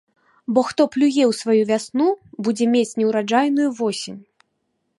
Бо 0.53 0.61
хто 0.69 0.81
плюе 0.95 1.23
ў 1.25 1.33
сваю 1.41 1.61
вясну, 1.71 2.07
будзе 2.47 2.65
мець 2.73 2.97
неўраджайную 3.03 3.69
восень. 3.81 4.19